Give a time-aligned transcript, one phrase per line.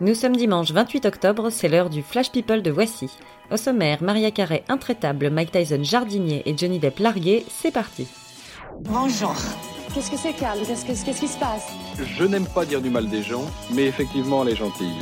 [0.00, 3.08] Nous sommes dimanche 28 octobre, c'est l'heure du Flash People de Voici.
[3.50, 8.06] Au sommaire, Maria Carré intraitable, Mike Tyson jardinier et Johnny Depp largué, c'est parti.
[8.80, 9.34] Bonjour.
[9.94, 11.68] Qu'est-ce que c'est, Carl Qu'est-ce que- qu'est-ce qui se passe?
[11.98, 14.98] Je n'aime pas dire du mal des gens, mais effectivement, elle est gentille.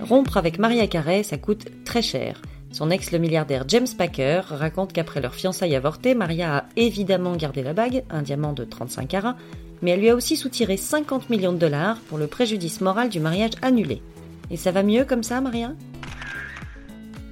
[0.00, 2.40] Rompre avec Maria Carey, ça coûte très cher.
[2.70, 7.62] Son ex, le milliardaire James Packer, raconte qu'après leur fiançailles avortées, Maria a évidemment gardé
[7.62, 9.36] la bague, un diamant de 35 carats,
[9.80, 13.20] mais elle lui a aussi soutiré 50 millions de dollars pour le préjudice moral du
[13.20, 14.02] mariage annulé.
[14.50, 15.72] Et ça va mieux comme ça, Maria?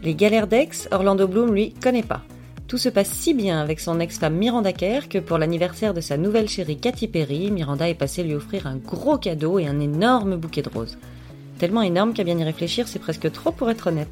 [0.02, 2.22] Les galères d'ex, Orlando Bloom, lui, connaît pas.
[2.66, 6.16] Tout se passe si bien avec son ex-femme Miranda Kerr que pour l'anniversaire de sa
[6.16, 10.36] nouvelle chérie Katy Perry, Miranda est passée lui offrir un gros cadeau et un énorme
[10.36, 10.98] bouquet de roses.
[11.58, 14.08] Tellement énorme qu'à bien y réfléchir, c'est presque trop pour être honnête.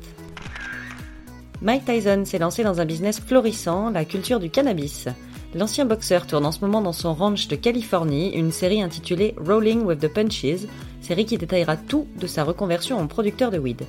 [1.63, 5.07] Mike Tyson s'est lancé dans un business florissant, la culture du cannabis.
[5.55, 9.85] L'ancien boxeur tourne en ce moment dans son ranch de Californie une série intitulée Rolling
[9.85, 10.67] with the Punches,
[11.01, 13.83] série qui détaillera tout de sa reconversion en producteur de weed.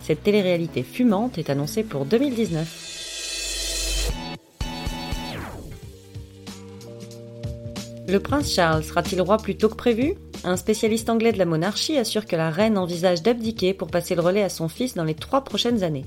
[0.00, 2.94] Cette télé-réalité fumante est annoncée pour 2019.
[8.08, 10.14] Le prince Charles sera-t-il roi plus tôt que prévu?
[10.44, 14.22] Un spécialiste anglais de la monarchie assure que la reine envisage d'abdiquer pour passer le
[14.22, 16.06] relais à son fils dans les trois prochaines années.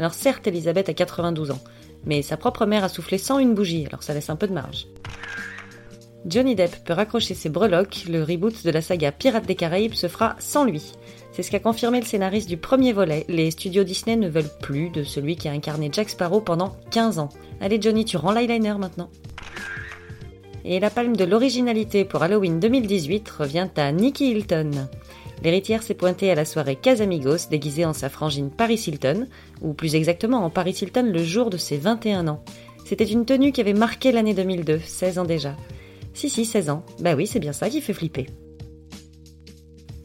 [0.00, 1.60] Alors certes, Elisabeth a 92 ans,
[2.06, 4.54] mais sa propre mère a soufflé sans une bougie, alors ça laisse un peu de
[4.54, 4.86] marge.
[6.24, 10.08] Johnny Depp peut raccrocher ses breloques, le reboot de la saga Pirates des Caraïbes se
[10.08, 10.92] fera sans lui.
[11.32, 13.26] C'est ce qu'a confirmé le scénariste du premier volet.
[13.28, 17.18] Les studios Disney ne veulent plus de celui qui a incarné Jack Sparrow pendant 15
[17.18, 17.28] ans.
[17.60, 19.10] Allez Johnny, tu rends l'eyeliner maintenant.
[20.64, 24.88] Et la palme de l'originalité pour Halloween 2018 revient à Nikki Hilton.
[25.42, 29.26] L'héritière s'est pointée à la soirée Casamigos déguisée en sa frangine Paris Hilton,
[29.62, 32.44] ou plus exactement en Paris Hilton le jour de ses 21 ans.
[32.84, 35.56] C'était une tenue qui avait marqué l'année 2002, 16 ans déjà.
[36.12, 36.84] Si si, 16 ans.
[37.00, 38.26] Bah oui, c'est bien ça qui fait flipper.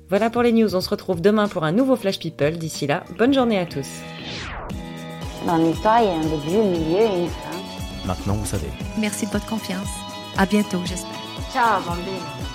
[0.09, 2.57] Voilà pour les news, on se retrouve demain pour un nouveau Flash People.
[2.57, 3.87] D'ici là, bonne journée à tous.
[5.45, 8.05] Dans l'histoire, il y a un début, un milieu et une fin.
[8.05, 8.67] Maintenant, vous savez.
[8.99, 9.89] Merci de votre confiance.
[10.37, 11.09] À bientôt, j'espère.
[11.51, 12.54] Ciao, bambine.